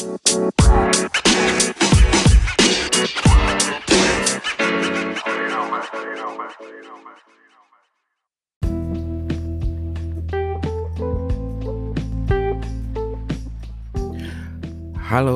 [0.00, 0.16] Halo,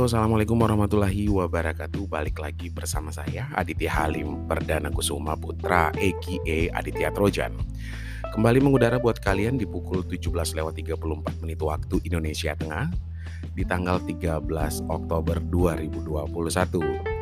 [0.09, 2.09] Assalamualaikum warahmatullahi wabarakatuh.
[2.09, 7.53] Balik lagi bersama saya Aditya Halim Perdana Kusuma Putra aka Aditya Trojan.
[8.33, 13.13] Kembali mengudara buat kalian di pukul 17 lewat 34 menit waktu Indonesia Tengah
[13.55, 14.45] di tanggal 13
[14.91, 17.15] Oktober 2021.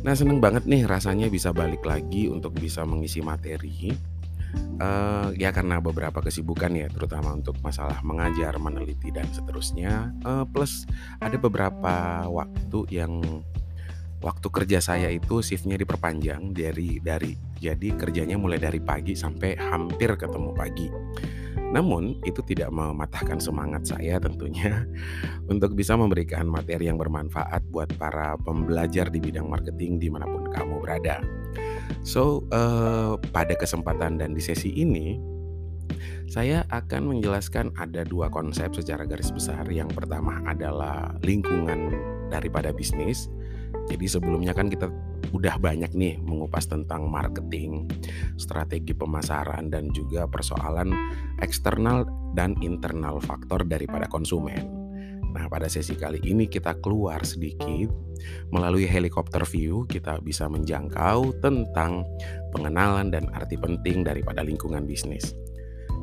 [0.00, 3.92] Nah, seneng banget nih rasanya bisa balik lagi untuk bisa mengisi materi
[4.80, 10.10] Uh, ya karena beberapa kesibukan ya, terutama untuk masalah mengajar, meneliti dan seterusnya.
[10.24, 10.88] Uh, plus
[11.20, 13.44] ada beberapa waktu yang
[14.24, 20.16] waktu kerja saya itu shiftnya diperpanjang dari dari jadi kerjanya mulai dari pagi sampai hampir
[20.16, 20.88] ketemu pagi.
[21.70, 24.84] Namun itu tidak mematahkan semangat saya tentunya
[25.52, 30.50] untuk bisa memberikan materi yang bermanfaat buat para pembelajar di bidang marketing di mana pun
[30.50, 31.22] kamu berada.
[32.02, 35.18] So, uh, pada kesempatan dan di sesi ini,
[36.30, 39.66] saya akan menjelaskan ada dua konsep secara garis besar.
[39.66, 41.90] Yang pertama adalah lingkungan
[42.30, 43.26] daripada bisnis.
[43.88, 44.90] Jadi sebelumnya kan kita
[45.30, 47.86] udah banyak nih mengupas tentang marketing,
[48.34, 50.90] strategi pemasaran dan juga persoalan
[51.38, 54.80] eksternal dan internal faktor daripada konsumen.
[55.30, 57.94] Nah, pada sesi kali ini kita keluar sedikit
[58.50, 62.02] melalui helikopter view kita bisa menjangkau tentang
[62.50, 65.38] pengenalan dan arti penting daripada lingkungan bisnis.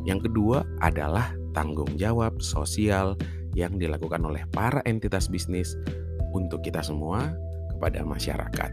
[0.07, 3.19] Yang kedua adalah tanggung jawab sosial
[3.51, 5.75] yang dilakukan oleh para entitas bisnis
[6.31, 7.35] untuk kita semua
[7.77, 8.71] kepada masyarakat.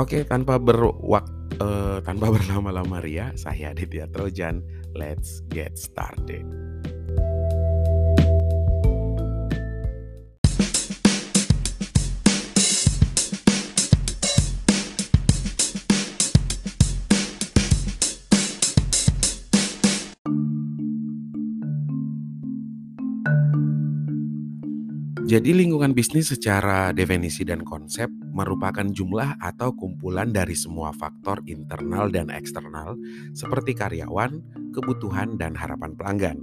[0.00, 1.28] Oke, tanpa berwak
[1.60, 4.64] uh, tanpa berlama-lama ria, saya Aditya Trojan.
[4.96, 6.67] Let's get started.
[25.28, 32.08] Jadi lingkungan bisnis secara definisi dan konsep merupakan jumlah atau kumpulan dari semua faktor internal
[32.08, 32.96] dan eksternal
[33.36, 34.40] seperti karyawan,
[34.72, 36.38] kebutuhan, dan harapan pelanggan.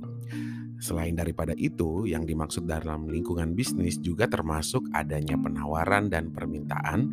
[0.77, 7.09] Selain daripada itu, yang dimaksud dalam lingkungan bisnis juga termasuk adanya penawaran dan permintaan,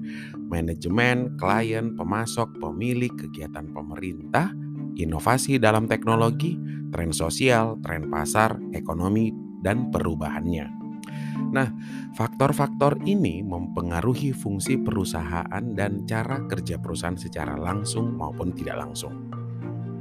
[0.53, 4.53] manajemen, klien, pemasok, pemilik, kegiatan pemerintah,
[5.01, 6.53] inovasi dalam teknologi,
[6.93, 9.33] tren sosial, tren pasar, ekonomi,
[9.65, 10.82] dan perubahannya.
[11.51, 11.69] Nah,
[12.15, 19.33] faktor-faktor ini mempengaruhi fungsi perusahaan dan cara kerja perusahaan secara langsung maupun tidak langsung.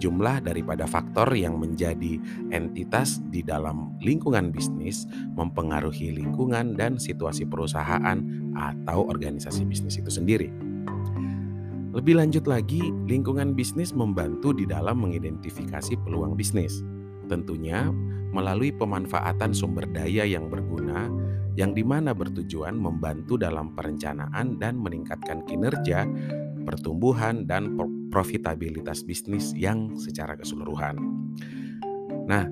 [0.02, 2.18] Jumlah daripada faktor yang menjadi
[2.50, 5.06] entitas di dalam lingkungan bisnis
[5.38, 8.18] mempengaruhi lingkungan dan situasi perusahaan
[8.58, 10.50] atau organisasi bisnis itu sendiri.
[11.92, 16.82] Lebih lanjut lagi, lingkungan bisnis membantu di dalam mengidentifikasi peluang bisnis.
[17.30, 17.94] Tentunya
[18.32, 21.12] melalui pemanfaatan sumber daya yang berguna
[21.60, 26.08] yang di mana bertujuan membantu dalam perencanaan dan meningkatkan kinerja,
[26.64, 27.76] pertumbuhan, dan
[28.12, 30.96] profitabilitas bisnis yang secara keseluruhan.
[32.28, 32.48] Nah,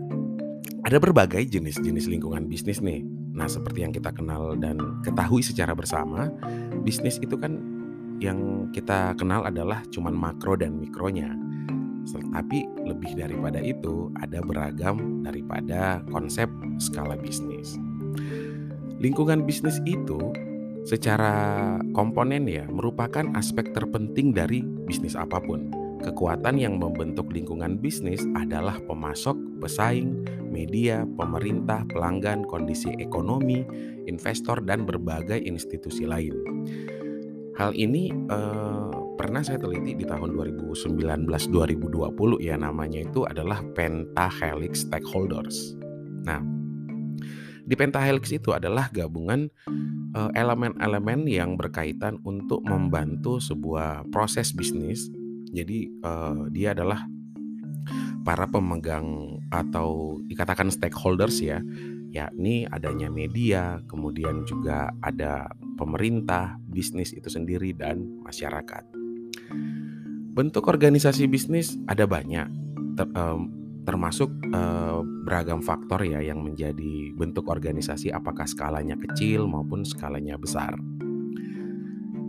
[0.83, 3.03] ada berbagai jenis-jenis lingkungan bisnis nih.
[3.35, 6.27] Nah, seperti yang kita kenal dan ketahui secara bersama,
[6.83, 7.59] bisnis itu kan
[8.19, 11.35] yang kita kenal adalah cuman makro dan mikronya.
[12.09, 16.49] Tapi lebih daripada itu, ada beragam daripada konsep
[16.81, 17.77] skala bisnis.
[18.99, 20.19] Lingkungan bisnis itu
[20.83, 25.71] secara komponen ya merupakan aspek terpenting dari bisnis apa pun.
[25.99, 33.67] Kekuatan yang membentuk lingkungan bisnis adalah pemasok, pesaing, media, pemerintah, pelanggan, kondisi ekonomi,
[34.07, 36.35] investor, dan berbagai institusi lain.
[37.59, 41.27] Hal ini eh, pernah saya teliti di tahun 2019-2020
[42.39, 45.75] ya namanya itu adalah Pentahelix Stakeholders.
[46.23, 46.39] Nah,
[47.69, 49.45] di pentahelix itu adalah gabungan
[50.17, 55.05] eh, elemen-elemen yang berkaitan untuk membantu sebuah proses bisnis.
[55.49, 57.09] Jadi uh, dia adalah
[58.21, 61.57] para pemegang atau dikatakan stakeholders ya,
[62.13, 68.85] yakni adanya media, kemudian juga ada pemerintah, bisnis itu sendiri dan masyarakat.
[70.37, 72.45] Bentuk organisasi bisnis ada banyak.
[72.93, 73.58] Ter, um,
[73.89, 80.77] termasuk uh, beragam faktor ya yang menjadi bentuk organisasi apakah skalanya kecil maupun skalanya besar.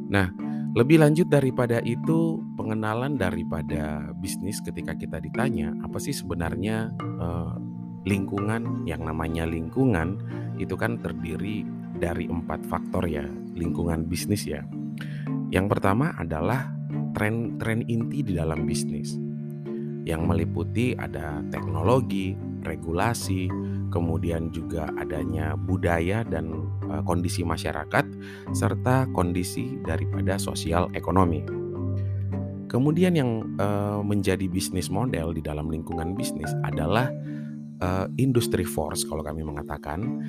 [0.08, 0.32] Nah,
[0.72, 7.60] lebih lanjut daripada itu pengenalan daripada bisnis ketika kita ditanya apa sih sebenarnya uh,
[8.08, 10.16] lingkungan yang namanya lingkungan
[10.56, 11.68] itu kan terdiri
[12.00, 14.64] dari empat faktor ya lingkungan bisnis ya.
[15.52, 16.72] Yang pertama adalah
[17.12, 19.29] tren-tren inti di dalam bisnis
[20.10, 22.34] yang meliputi ada teknologi,
[22.66, 23.46] regulasi,
[23.94, 28.04] kemudian juga adanya budaya dan uh, kondisi masyarakat
[28.50, 31.46] serta kondisi daripada sosial ekonomi.
[32.70, 37.10] Kemudian yang uh, menjadi bisnis model di dalam lingkungan bisnis adalah
[38.20, 40.20] industry force kalau kami mengatakan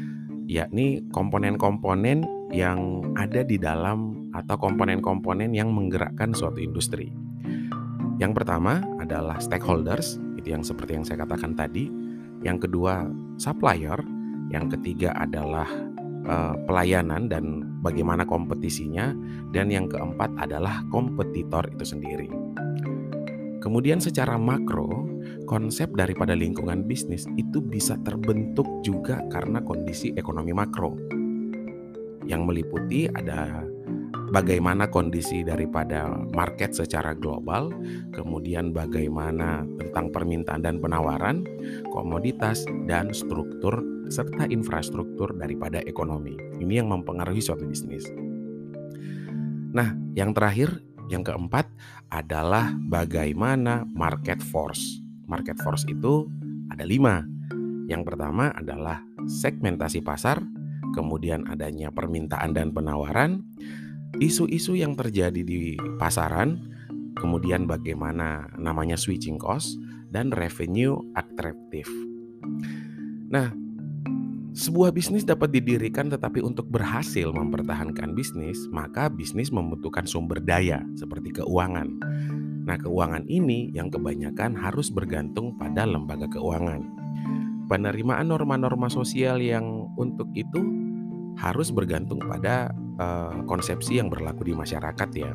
[0.47, 7.11] yakni komponen-komponen yang ada di dalam atau komponen-komponen yang menggerakkan suatu industri.
[8.21, 11.89] Yang pertama adalah stakeholders, itu yang seperti yang saya katakan tadi.
[12.45, 13.09] Yang kedua,
[13.41, 13.97] supplier.
[14.53, 15.65] Yang ketiga adalah
[16.29, 19.09] uh, pelayanan dan bagaimana kompetisinya.
[19.50, 22.29] Dan yang keempat adalah kompetitor itu sendiri.
[23.57, 25.09] Kemudian secara makro,
[25.50, 30.94] konsep daripada lingkungan bisnis itu bisa terbentuk juga karena kondisi ekonomi makro.
[32.29, 33.65] Yang meliputi ada
[34.31, 37.69] bagaimana kondisi daripada market secara global,
[38.15, 41.43] kemudian bagaimana tentang permintaan dan penawaran,
[41.91, 46.35] komoditas dan struktur serta infrastruktur daripada ekonomi.
[46.59, 48.07] Ini yang mempengaruhi suatu bisnis.
[49.71, 51.67] Nah, yang terakhir yang keempat
[52.11, 54.99] adalah bagaimana market force.
[55.27, 56.27] Market force itu
[56.71, 57.23] ada lima.
[57.87, 60.43] Yang pertama adalah segmentasi pasar,
[60.95, 63.43] kemudian adanya permintaan dan penawaran,
[64.19, 66.59] isu-isu yang terjadi di pasaran,
[67.15, 69.79] kemudian bagaimana namanya switching cost,
[70.11, 71.87] dan revenue attractive.
[73.31, 73.55] Nah,
[74.51, 81.39] sebuah bisnis dapat didirikan tetapi untuk berhasil mempertahankan bisnis, maka bisnis membutuhkan sumber daya seperti
[81.39, 81.87] keuangan.
[82.67, 86.83] Nah, keuangan ini yang kebanyakan harus bergantung pada lembaga keuangan.
[87.71, 90.80] Penerimaan norma-norma sosial yang untuk itu
[91.39, 95.31] harus bergantung pada uh, konsepsi yang berlaku di masyarakat ya.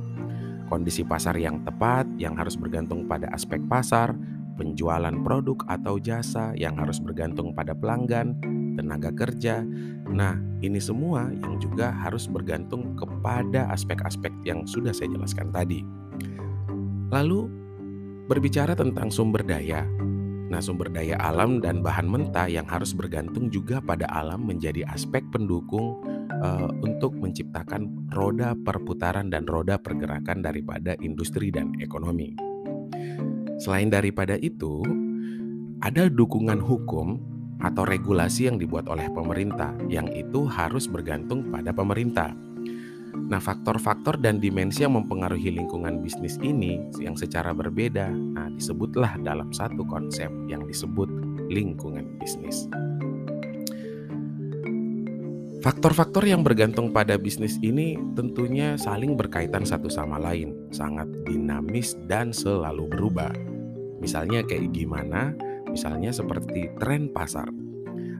[0.66, 4.12] Kondisi pasar yang tepat yang harus bergantung pada aspek pasar,
[4.58, 8.34] penjualan produk atau jasa yang harus bergantung pada pelanggan,
[8.74, 9.62] tenaga kerja.
[10.10, 10.34] Nah,
[10.64, 15.86] ini semua yang juga harus bergantung kepada aspek-aspek yang sudah saya jelaskan tadi.
[17.14, 17.46] Lalu,
[18.26, 19.86] berbicara tentang sumber daya.
[20.46, 25.26] Nah, sumber daya alam dan bahan mentah yang harus bergantung juga pada alam menjadi aspek
[25.34, 25.98] pendukung
[26.38, 32.38] uh, untuk menciptakan roda perputaran dan roda pergerakan daripada industri dan ekonomi.
[33.58, 34.86] Selain daripada itu,
[35.82, 37.18] ada dukungan hukum
[37.58, 42.36] atau regulasi yang dibuat oleh pemerintah, yang itu harus bergantung pada pemerintah.
[43.26, 49.50] Nah, faktor-faktor dan dimensi yang mempengaruhi lingkungan bisnis ini yang secara berbeda, nah disebutlah dalam
[49.50, 51.10] satu konsep yang disebut
[51.50, 52.70] lingkungan bisnis.
[55.66, 62.30] Faktor-faktor yang bergantung pada bisnis ini tentunya saling berkaitan satu sama lain, sangat dinamis dan
[62.30, 63.34] selalu berubah.
[63.98, 65.34] Misalnya kayak gimana
[65.66, 67.50] misalnya seperti tren pasar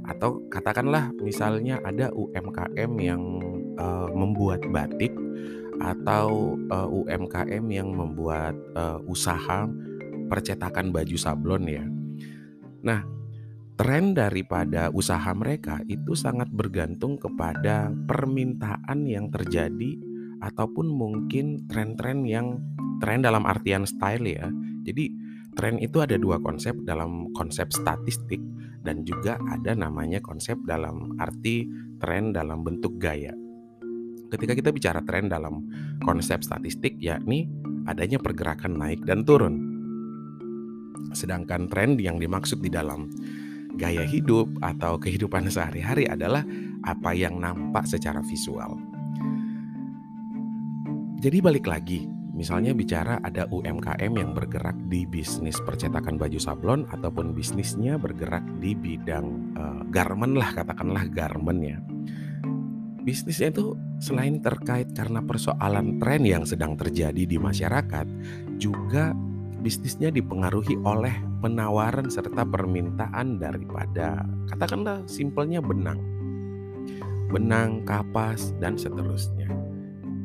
[0.06, 3.22] atau katakanlah misalnya ada UMKM yang
[3.78, 5.12] uh, membuat batik
[5.76, 9.68] atau uh, eh, UMKM yang membuat uh, usaha
[10.32, 11.84] percetakan baju sablon ya.
[12.80, 13.04] Nah,
[13.76, 20.00] tren daripada usaha mereka itu sangat bergantung kepada permintaan yang terjadi
[20.40, 22.56] ataupun mungkin tren-tren yang
[23.04, 24.48] tren dalam artian style ya.
[24.88, 25.12] Jadi
[25.56, 28.44] Tren itu ada dua konsep dalam konsep statistik
[28.84, 31.64] dan juga ada namanya konsep dalam arti
[31.96, 33.32] tren dalam bentuk gaya.
[34.26, 35.62] Ketika kita bicara tren dalam
[36.02, 37.46] konsep statistik yakni
[37.86, 39.62] adanya pergerakan naik dan turun.
[41.14, 43.06] Sedangkan tren yang dimaksud di dalam
[43.78, 46.42] gaya hidup atau kehidupan sehari-hari adalah
[46.82, 48.74] apa yang nampak secara visual.
[51.16, 52.04] Jadi balik lagi,
[52.36, 58.76] Misalnya bicara ada UMKM yang bergerak di bisnis percetakan baju sablon ataupun bisnisnya bergerak di
[58.76, 61.80] bidang uh, garment lah katakanlah garment ya.
[63.06, 68.02] Bisnisnya itu selain terkait karena persoalan tren yang sedang terjadi di masyarakat,
[68.58, 69.14] juga
[69.62, 76.02] bisnisnya dipengaruhi oleh penawaran serta permintaan daripada katakanlah simpelnya benang.
[77.30, 79.54] Benang, kapas dan seterusnya.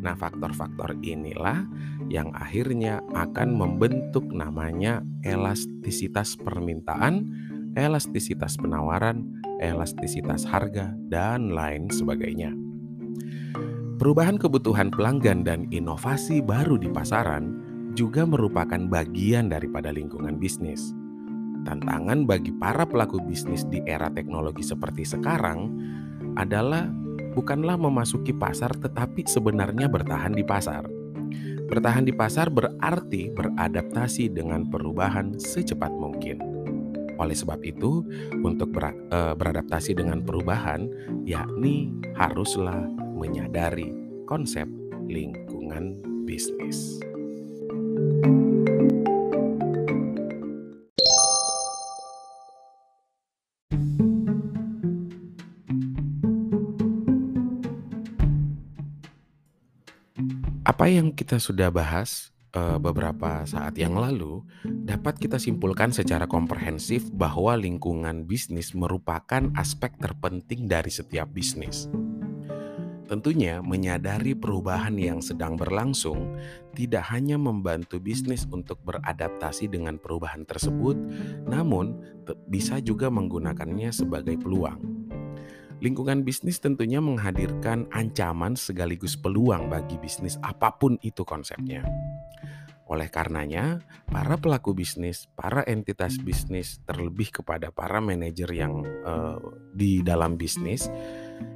[0.02, 1.62] Nah, faktor-faktor inilah
[2.10, 7.30] yang akhirnya akan membentuk namanya elastisitas permintaan,
[7.78, 9.30] elastisitas penawaran,
[9.62, 12.71] elastisitas harga, dan lain sebagainya.
[14.02, 17.54] Perubahan kebutuhan pelanggan dan inovasi baru di pasaran
[17.94, 20.98] juga merupakan bagian daripada lingkungan bisnis.
[21.70, 25.70] Tantangan bagi para pelaku bisnis di era teknologi seperti sekarang
[26.34, 26.90] adalah
[27.38, 30.82] bukanlah memasuki pasar, tetapi sebenarnya bertahan di pasar.
[31.70, 36.42] Bertahan di pasar berarti beradaptasi dengan perubahan secepat mungkin.
[37.22, 38.02] Oleh sebab itu,
[38.42, 40.90] untuk ber, e, beradaptasi dengan perubahan,
[41.22, 42.82] yakni haruslah
[43.22, 43.94] menyadari
[44.26, 44.66] konsep
[45.06, 46.98] lingkungan bisnis.
[60.66, 67.06] Apa yang kita sudah bahas uh, beberapa saat yang lalu dapat kita simpulkan secara komprehensif
[67.14, 71.86] bahwa lingkungan bisnis merupakan aspek terpenting dari setiap bisnis.
[73.12, 76.32] Tentunya, menyadari perubahan yang sedang berlangsung
[76.72, 80.96] tidak hanya membantu bisnis untuk beradaptasi dengan perubahan tersebut,
[81.44, 82.00] namun
[82.48, 84.80] bisa juga menggunakannya sebagai peluang.
[85.84, 91.84] Lingkungan bisnis tentunya menghadirkan ancaman sekaligus peluang bagi bisnis apa pun itu konsepnya.
[92.88, 99.40] Oleh karenanya, para pelaku bisnis, para entitas bisnis, terlebih kepada para manajer yang uh,
[99.76, 100.88] di dalam bisnis,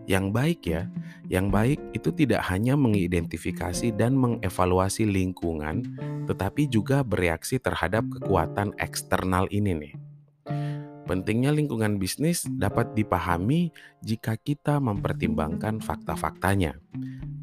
[0.05, 0.89] yang baik ya,
[1.29, 5.85] yang baik itu tidak hanya mengidentifikasi dan mengevaluasi lingkungan,
[6.29, 9.93] tetapi juga bereaksi terhadap kekuatan eksternal ini nih.
[11.05, 13.69] Pentingnya lingkungan bisnis dapat dipahami
[14.01, 16.81] jika kita mempertimbangkan fakta-faktanya.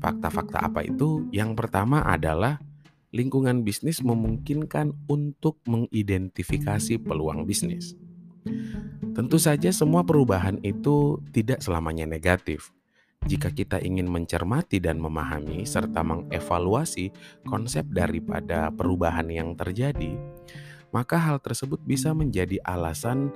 [0.02, 1.31] Fakta-fakta apa itu?
[1.31, 2.59] Yang pertama adalah
[3.14, 7.95] lingkungan bisnis memungkinkan untuk mengidentifikasi peluang bisnis.
[9.12, 12.73] Tentu saja, semua perubahan itu tidak selamanya negatif.
[13.28, 17.12] Jika kita ingin mencermati dan memahami serta mengevaluasi
[17.45, 20.16] konsep daripada perubahan yang terjadi,
[20.97, 23.31] maka hal tersebut bisa menjadi alasan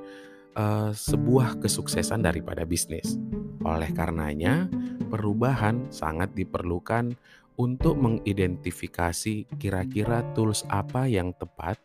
[0.57, 3.21] uh, sebuah kesuksesan daripada bisnis.
[3.63, 4.73] Oleh karenanya,
[5.13, 7.15] perubahan sangat diperlukan
[7.57, 11.81] untuk mengidentifikasi kira-kira tools apa yang tepat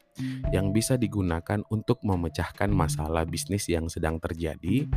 [0.51, 4.87] yang bisa digunakan untuk memecahkan masalah bisnis yang sedang terjadi,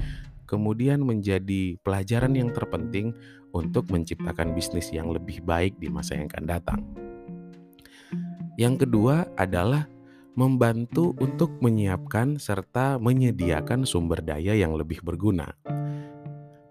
[0.44, 3.14] kemudian menjadi pelajaran yang terpenting
[3.54, 6.80] untuk menciptakan bisnis yang lebih baik di masa yang akan datang.
[8.54, 9.90] Yang kedua adalah
[10.34, 15.54] membantu untuk menyiapkan serta menyediakan sumber daya yang lebih berguna.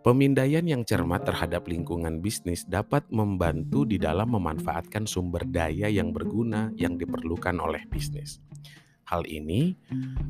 [0.04, 6.76] Pemindaian yang cermat terhadap lingkungan bisnis dapat membantu di dalam memanfaatkan sumber daya yang berguna
[6.76, 8.44] yang diperlukan oleh bisnis.
[9.08, 9.80] Hal ini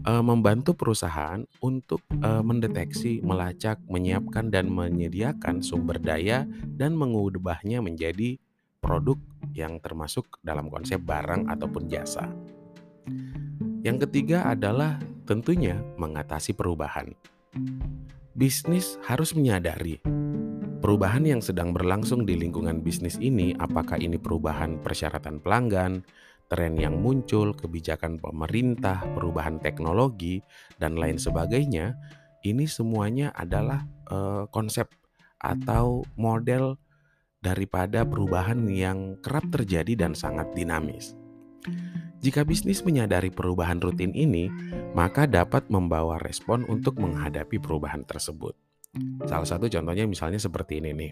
[0.05, 8.37] e, membantu perusahaan untuk e, mendeteksi, melacak, menyiapkan, dan menyediakan sumber daya dan mengubahnya menjadi
[8.77, 9.17] produk
[9.57, 12.29] yang termasuk dalam konsep barang ataupun jasa.
[13.81, 17.09] Yang ketiga adalah tentunya mengatasi perubahan.
[18.33, 20.01] Bisnis harus menyadari
[20.83, 26.03] perubahan yang sedang berlangsung di lingkungan bisnis ini, apakah ini perubahan persyaratan pelanggan,
[26.51, 30.43] tren yang muncul, kebijakan pemerintah, perubahan teknologi,
[30.81, 31.95] dan lain sebagainya.
[32.43, 34.91] Ini semuanya adalah uh, konsep
[35.39, 36.75] atau model
[37.39, 41.15] daripada perubahan yang kerap terjadi dan sangat dinamis.
[42.23, 44.47] Jika bisnis menyadari perubahan rutin ini,
[44.95, 48.55] maka dapat membawa respon untuk menghadapi perubahan tersebut.
[49.27, 51.11] Salah satu contohnya misalnya seperti ini nih.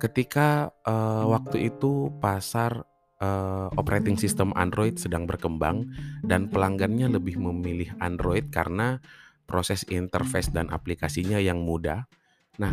[0.00, 2.80] Ketika uh, waktu itu pasar
[3.20, 5.84] uh, operating system Android sedang berkembang
[6.24, 9.04] dan pelanggannya lebih memilih Android karena
[9.44, 12.08] proses interface dan aplikasinya yang mudah.
[12.56, 12.72] Nah,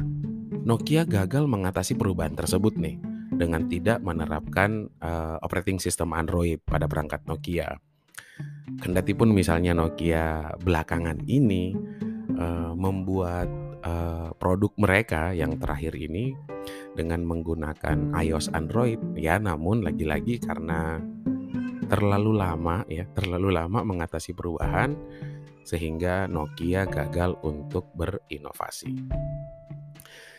[0.64, 7.24] Nokia gagal mengatasi perubahan tersebut nih dengan tidak menerapkan uh, operating system Android pada perangkat
[7.27, 7.75] Nokia.
[8.77, 11.74] Kendati pun misalnya Nokia belakangan ini
[12.38, 13.50] uh, membuat
[13.84, 16.38] uh, produk mereka yang terakhir ini
[16.93, 21.00] dengan menggunakan iOS Android ya namun lagi-lagi karena
[21.88, 24.93] terlalu lama ya terlalu lama mengatasi perubahan
[25.67, 28.96] sehingga Nokia gagal untuk berinovasi.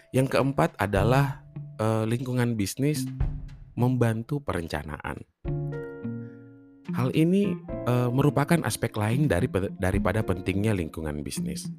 [0.09, 1.45] Yang keempat adalah
[1.79, 3.07] uh, lingkungan bisnis
[3.79, 5.23] membantu perencanaan.
[6.93, 7.55] Hal ini
[7.87, 9.47] uh, merupakan aspek lain dari
[9.79, 11.71] daripada pentingnya lingkungan bisnis.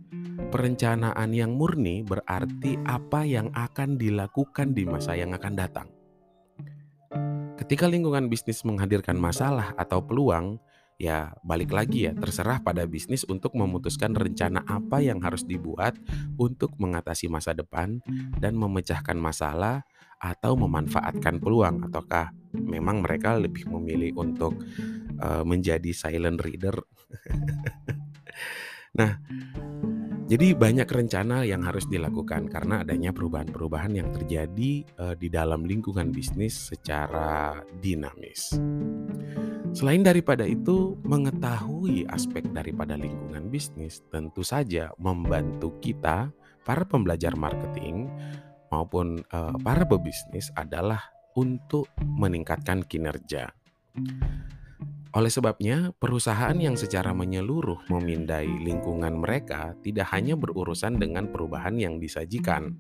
[0.50, 5.88] Perencanaan yang murni berarti apa yang akan dilakukan di masa yang akan datang.
[7.60, 10.58] Ketika lingkungan bisnis menghadirkan masalah atau peluang,
[11.00, 15.96] ya balik lagi ya terserah pada bisnis untuk memutuskan rencana apa yang harus dibuat
[16.36, 18.04] untuk mengatasi masa depan
[18.36, 19.88] dan memecahkan masalah
[20.20, 24.60] atau memanfaatkan peluang ataukah memang mereka lebih memilih untuk
[25.24, 26.76] uh, menjadi silent reader.
[29.00, 29.24] nah,
[30.30, 36.14] Jadi banyak rencana yang harus dilakukan karena adanya perubahan-perubahan yang terjadi uh, di dalam lingkungan
[36.14, 38.54] bisnis secara dinamis.
[39.74, 46.30] Selain daripada itu, mengetahui aspek daripada lingkungan bisnis tentu saja membantu kita
[46.62, 48.06] para pembelajar marketing
[48.70, 53.50] maupun uh, para pebisnis adalah untuk meningkatkan kinerja.
[55.10, 61.98] Oleh sebabnya, perusahaan yang secara menyeluruh memindai lingkungan mereka tidak hanya berurusan dengan perubahan yang
[61.98, 62.78] disajikan,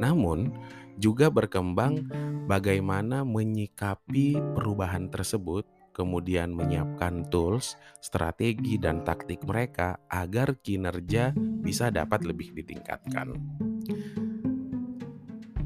[0.00, 0.56] namun
[0.96, 2.08] juga berkembang
[2.48, 12.24] bagaimana menyikapi perubahan tersebut, kemudian menyiapkan tools, strategi, dan taktik mereka agar kinerja bisa dapat
[12.24, 13.36] lebih ditingkatkan.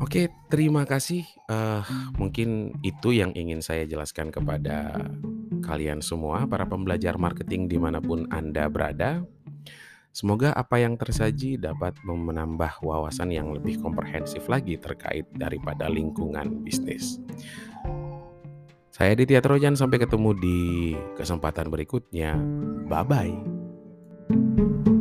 [0.03, 1.23] Oke, terima kasih.
[1.47, 1.87] Uh,
[2.19, 5.07] mungkin itu yang ingin saya jelaskan kepada
[5.63, 9.23] kalian semua, para pembelajar marketing di mana pun Anda berada.
[10.11, 17.23] Semoga apa yang tersaji dapat menambah wawasan yang lebih komprehensif lagi terkait daripada lingkungan bisnis.
[18.91, 20.59] Saya Ditya Trojan, sampai ketemu di
[21.15, 22.35] kesempatan berikutnya.
[22.91, 24.99] Bye-bye.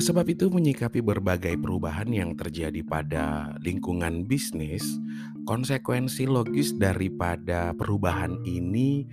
[0.00, 4.96] Oleh sebab itu, menyikapi berbagai perubahan yang terjadi pada lingkungan bisnis,
[5.44, 9.04] konsekuensi logis daripada perubahan ini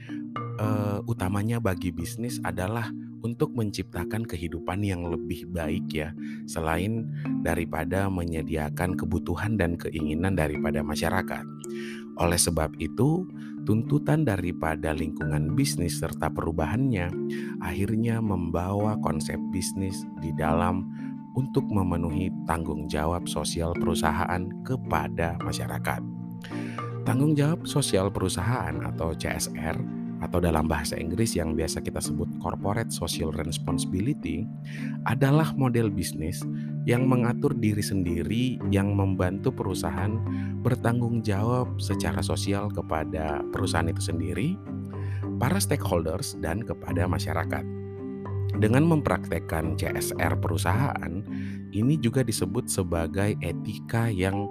[0.63, 2.87] uh, utamanya bagi bisnis adalah
[3.19, 6.15] untuk menciptakan kehidupan yang lebih baik ya,
[6.47, 7.11] selain
[7.43, 11.43] daripada menyediakan kebutuhan dan keinginan daripada masyarakat.
[12.15, 13.27] Oleh sebab itu,
[13.67, 17.11] tuntutan daripada lingkungan bisnis serta perubahannya
[17.59, 20.87] akhirnya membawa konsep bisnis di dalam
[21.35, 25.99] untuk memenuhi tanggung jawab sosial perusahaan kepada masyarakat.
[27.03, 32.89] Tanggung jawab sosial perusahaan atau CSR atau dalam bahasa Inggris yang biasa kita sebut corporate
[32.89, 34.49] social responsibility
[35.05, 36.41] adalah model bisnis
[36.89, 40.17] yang mengatur diri sendiri yang membantu perusahaan
[40.65, 44.57] bertanggung jawab secara sosial kepada perusahaan itu sendiri,
[45.37, 47.65] para stakeholders dan kepada masyarakat.
[48.57, 51.13] Dengan mempraktekkan CSR perusahaan,
[51.75, 54.49] ini juga disebut sebagai etika yang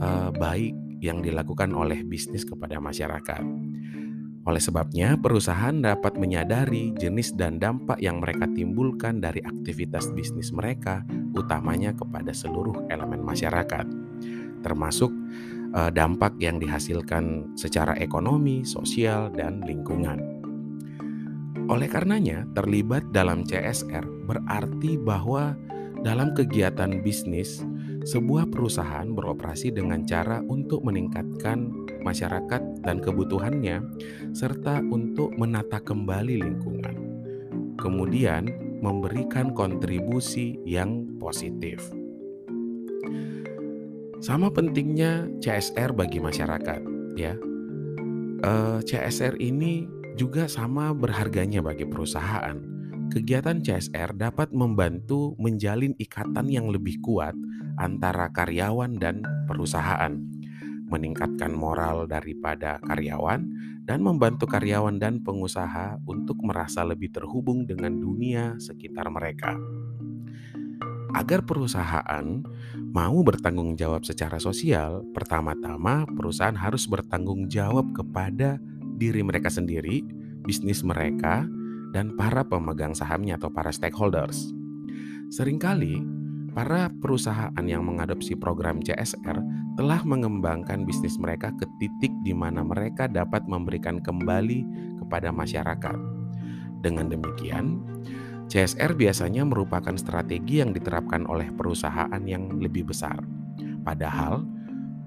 [0.00, 0.72] uh, baik
[1.02, 3.42] yang dilakukan oleh bisnis kepada masyarakat.
[4.42, 11.06] Oleh sebabnya, perusahaan dapat menyadari jenis dan dampak yang mereka timbulkan dari aktivitas bisnis mereka,
[11.38, 13.86] utamanya kepada seluruh elemen masyarakat,
[14.66, 15.14] termasuk
[15.78, 20.18] eh, dampak yang dihasilkan secara ekonomi, sosial, dan lingkungan.
[21.70, 25.54] Oleh karenanya, terlibat dalam CSR berarti bahwa
[26.02, 27.62] dalam kegiatan bisnis,
[28.02, 31.70] sebuah perusahaan beroperasi dengan cara untuk meningkatkan
[32.02, 33.82] masyarakat dan kebutuhannya,
[34.34, 36.96] serta untuk menata kembali lingkungan.
[37.78, 38.50] Kemudian,
[38.82, 41.78] memberikan kontribusi yang positif.
[44.22, 46.80] Sama pentingnya CSR bagi masyarakat,
[47.18, 47.34] ya.
[48.42, 49.86] Uh, eh, CSR ini
[50.18, 52.72] juga sama berharganya bagi perusahaan
[53.12, 57.36] Kegiatan CSR dapat membantu menjalin ikatan yang lebih kuat
[57.82, 60.14] antara karyawan dan perusahaan,
[60.86, 63.42] meningkatkan moral daripada karyawan,
[63.82, 69.58] dan membantu karyawan dan pengusaha untuk merasa lebih terhubung dengan dunia sekitar mereka.
[71.12, 72.40] Agar perusahaan
[72.94, 78.62] mau bertanggung jawab secara sosial, pertama-tama perusahaan harus bertanggung jawab kepada
[78.96, 80.06] diri mereka sendiri,
[80.46, 81.44] bisnis mereka,
[81.92, 84.54] dan para pemegang sahamnya atau para stakeholders.
[85.28, 86.21] Seringkali,
[86.52, 89.40] para perusahaan yang mengadopsi program CSR
[89.80, 94.64] telah mengembangkan bisnis mereka ke titik di mana mereka dapat memberikan kembali
[95.00, 95.96] kepada masyarakat.
[96.84, 97.80] Dengan demikian,
[98.52, 103.16] CSR biasanya merupakan strategi yang diterapkan oleh perusahaan yang lebih besar.
[103.80, 104.44] Padahal,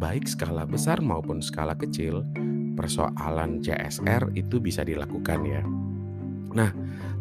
[0.01, 2.25] baik skala besar maupun skala kecil,
[2.73, 5.61] persoalan CSR itu bisa dilakukan ya.
[6.55, 6.71] Nah,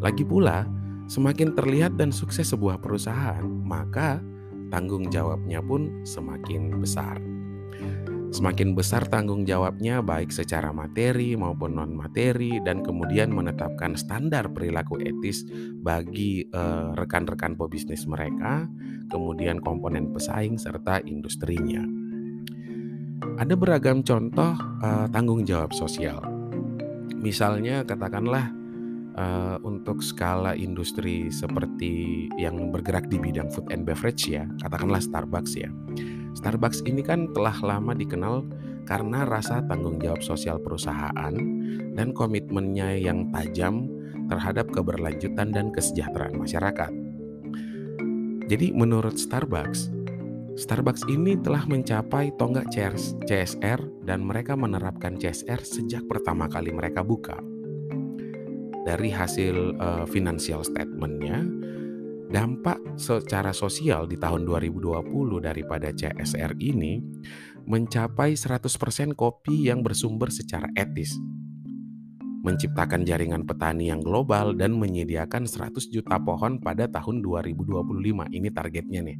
[0.01, 0.65] lagi pula,
[1.05, 4.21] semakin terlihat dan sukses sebuah perusahaan, maka
[4.73, 7.21] tanggung jawabnya pun semakin besar.
[8.35, 15.47] Semakin besar tanggung jawabnya baik secara materi maupun non-materi dan kemudian menetapkan standar perilaku etis
[15.79, 18.67] bagi eh, rekan-rekan pebisnis mereka,
[19.07, 22.05] kemudian komponen pesaing serta industrinya.
[23.35, 26.23] Ada beragam contoh uh, tanggung jawab sosial.
[27.19, 28.51] Misalnya katakanlah
[29.17, 35.53] uh, untuk skala industri seperti yang bergerak di bidang food and beverage ya, katakanlah Starbucks
[35.55, 35.69] ya.
[36.35, 38.43] Starbucks ini kan telah lama dikenal
[38.85, 41.33] karena rasa tanggung jawab sosial perusahaan
[41.95, 43.89] dan komitmennya yang tajam
[44.27, 46.91] terhadap keberlanjutan dan kesejahteraan masyarakat.
[48.45, 49.89] Jadi menurut Starbucks,
[50.55, 52.69] Starbucks ini telah mencapai tonggak
[53.25, 57.54] CSR dan mereka menerapkan CSR sejak pertama kali mereka buka.
[58.85, 61.41] Dari hasil uh, financial statementnya,
[62.29, 67.01] dampak secara sosial di tahun 2020 daripada CSR ini
[67.65, 71.17] mencapai 100% kopi yang bersumber secara etis,
[72.45, 77.89] menciptakan jaringan petani yang global dan menyediakan 100 juta pohon pada tahun 2025.
[78.37, 79.17] Ini targetnya nih.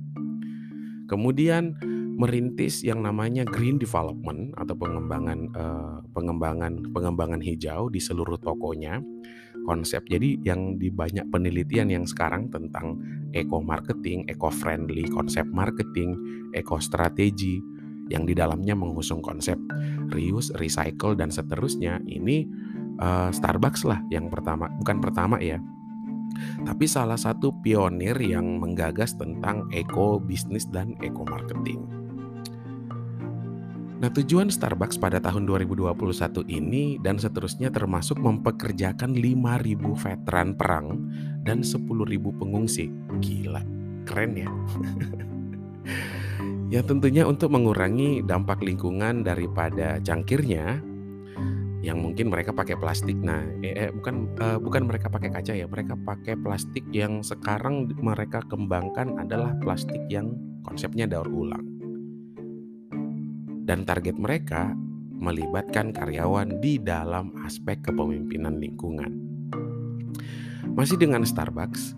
[1.10, 1.74] Kemudian
[2.16, 9.04] merintis yang namanya green development atau pengembangan uh, pengembangan pengembangan hijau di seluruh tokonya
[9.66, 13.02] konsep jadi yang di banyak penelitian yang sekarang tentang
[13.34, 16.16] eco marketing, eco friendly konsep marketing,
[16.54, 17.60] eco strategi
[18.14, 19.58] yang di dalamnya mengusung konsep
[20.14, 22.46] reuse, recycle dan seterusnya ini
[23.02, 25.58] uh, Starbucks lah yang pertama bukan pertama ya
[26.66, 31.88] tapi salah satu pionir yang menggagas tentang eco bisnis dan eco marketing.
[34.06, 41.10] Nah, tujuan Starbucks pada tahun 2021 ini dan seterusnya termasuk mempekerjakan 5.000 veteran perang
[41.42, 41.82] dan 10.000
[42.38, 42.94] pengungsi.
[43.18, 43.66] Gila,
[44.06, 44.46] keren ya.
[46.78, 50.86] ya tentunya untuk mengurangi dampak lingkungan daripada cangkirnya
[51.82, 53.18] yang mungkin mereka pakai plastik.
[53.18, 57.90] Nah, eh, eh, bukan uh, bukan mereka pakai kaca ya, mereka pakai plastik yang sekarang
[58.06, 60.30] mereka kembangkan adalah plastik yang
[60.62, 61.75] konsepnya daur ulang.
[63.66, 64.78] Dan target mereka
[65.18, 69.12] melibatkan karyawan di dalam aspek kepemimpinan lingkungan.
[70.78, 71.98] Masih dengan Starbucks,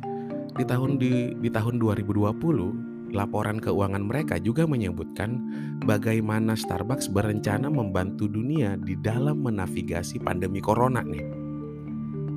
[0.55, 5.39] di tahun di, di tahun 2020 laporan keuangan mereka juga menyebutkan
[5.83, 11.23] bagaimana Starbucks berencana membantu dunia di dalam menavigasi pandemi corona nih.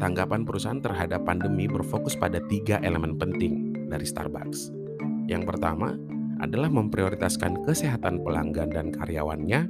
[0.01, 4.73] Tanggapan perusahaan terhadap pandemi berfokus pada tiga elemen penting dari Starbucks.
[5.29, 5.95] Yang pertama
[6.41, 9.69] adalah memprioritaskan kesehatan pelanggan dan karyawannya,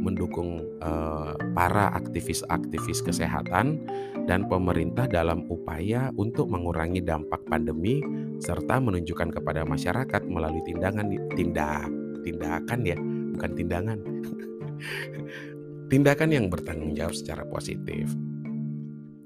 [0.00, 3.84] mendukung uh, para aktivis-aktivis kesehatan
[4.24, 8.00] dan pemerintah dalam upaya untuk mengurangi dampak pandemi
[8.40, 11.88] serta menunjukkan kepada masyarakat melalui tindakan tindak
[12.24, 12.96] tindakan ya
[13.36, 13.98] bukan tindangan
[15.92, 18.08] tindakan yang bertanggung jawab secara positif.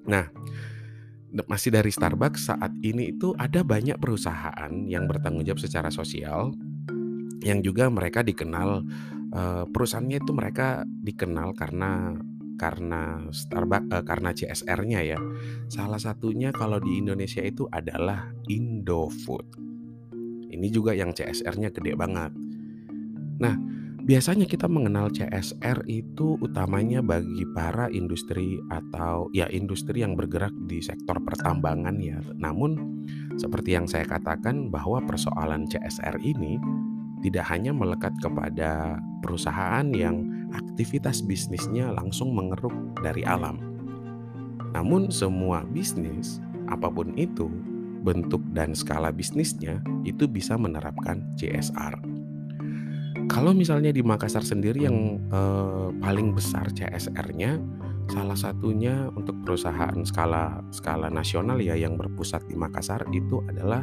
[0.04, 0.26] Nah,
[1.46, 6.56] masih dari Starbucks saat ini itu ada banyak perusahaan yang bertanggung jawab secara sosial
[7.44, 8.82] yang juga mereka dikenal
[9.36, 12.16] uh, perusahaannya itu mereka dikenal karena
[12.54, 15.20] karena Starbucks uh, karena CSR-nya ya.
[15.68, 19.60] Salah satunya kalau di Indonesia itu adalah Indofood.
[20.54, 22.30] Ini juga yang CSR-nya gede banget.
[23.42, 23.58] Nah,
[24.06, 30.78] biasanya kita mengenal CSR itu utamanya bagi para industri atau ya industri yang bergerak di
[30.78, 32.22] sektor pertambangan ya.
[32.38, 33.02] Namun
[33.34, 36.62] seperti yang saya katakan bahwa persoalan CSR ini
[37.24, 43.56] tidak hanya melekat kepada perusahaan yang aktivitas bisnisnya langsung mengeruk dari alam.
[44.76, 47.48] Namun semua bisnis, apa pun itu,
[48.04, 51.96] bentuk dan skala bisnisnya itu bisa menerapkan CSR.
[53.24, 57.56] Kalau misalnya di Makassar sendiri yang eh, paling besar CSR-nya,
[58.12, 63.80] salah satunya untuk perusahaan skala skala nasional ya yang berpusat di Makassar itu adalah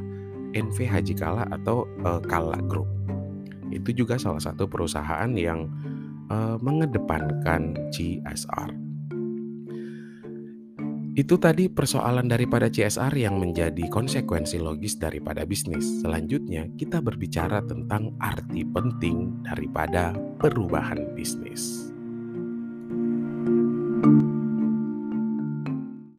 [0.53, 2.85] NV Haji Kala atau eh, Kala Group.
[3.71, 5.71] Itu juga salah satu perusahaan yang
[6.29, 8.91] uh, mengedepankan CSR.
[11.11, 15.83] Itu tadi persoalan daripada CSR yang menjadi konsekuensi logis daripada bisnis.
[15.99, 21.91] Selanjutnya, kita berbicara tentang arti penting daripada perubahan bisnis.